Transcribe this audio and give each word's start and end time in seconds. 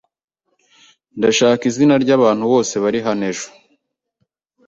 Ndashaka 1.17 1.63
izina 1.71 1.93
ryabantu 2.03 2.43
bose 2.53 2.73
bari 2.83 2.99
hano 3.07 3.23
ejo. 3.31 3.47